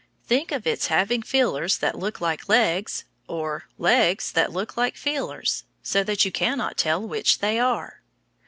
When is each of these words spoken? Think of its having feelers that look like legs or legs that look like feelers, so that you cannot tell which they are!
Think 0.25 0.51
of 0.51 0.65
its 0.65 0.87
having 0.87 1.21
feelers 1.21 1.77
that 1.77 1.93
look 1.95 2.19
like 2.19 2.49
legs 2.49 3.03
or 3.27 3.65
legs 3.77 4.31
that 4.31 4.51
look 4.51 4.75
like 4.75 4.97
feelers, 4.97 5.63
so 5.83 6.03
that 6.03 6.25
you 6.25 6.31
cannot 6.31 6.75
tell 6.75 7.07
which 7.07 7.37
they 7.37 7.59
are! 7.59 8.01